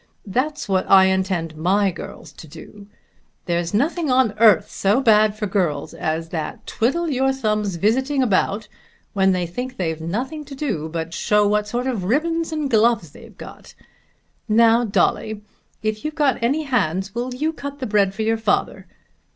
[0.25, 2.87] That's what I intend my girls to do.
[3.45, 8.67] There's nothing on earth so bad for girls as that twiddle your thumbs visiting about
[9.13, 12.67] when they think they've nothing to do but to show what sort of ribbons and
[12.71, 13.75] gloves they've got.
[14.49, 15.43] Now, Dolly,
[15.83, 18.87] if you've got any hands will you cut the bread for your father?